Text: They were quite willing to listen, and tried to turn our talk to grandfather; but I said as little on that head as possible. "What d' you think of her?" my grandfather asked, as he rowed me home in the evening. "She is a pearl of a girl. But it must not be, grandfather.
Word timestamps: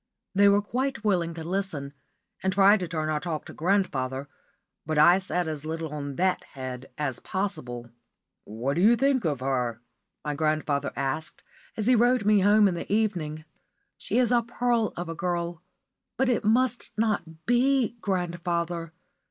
They 0.33 0.49
were 0.49 0.63
quite 0.63 1.03
willing 1.03 1.35
to 1.35 1.43
listen, 1.43 1.93
and 2.41 2.51
tried 2.51 2.79
to 2.79 2.87
turn 2.87 3.09
our 3.09 3.19
talk 3.19 3.45
to 3.45 3.53
grandfather; 3.53 4.27
but 4.83 4.97
I 4.97 5.19
said 5.19 5.47
as 5.47 5.63
little 5.63 5.93
on 5.93 6.15
that 6.15 6.43
head 6.55 6.87
as 6.97 7.19
possible. 7.19 7.91
"What 8.43 8.77
d' 8.77 8.79
you 8.79 8.95
think 8.95 9.25
of 9.25 9.41
her?" 9.41 9.79
my 10.25 10.33
grandfather 10.33 10.91
asked, 10.95 11.43
as 11.77 11.85
he 11.85 11.93
rowed 11.93 12.25
me 12.25 12.39
home 12.39 12.67
in 12.67 12.73
the 12.73 12.91
evening. 12.91 13.45
"She 13.95 14.17
is 14.17 14.31
a 14.31 14.41
pearl 14.41 14.91
of 14.97 15.07
a 15.07 15.13
girl. 15.13 15.61
But 16.17 16.29
it 16.29 16.43
must 16.43 16.89
not 16.97 17.45
be, 17.45 17.95
grandfather. 18.01 18.93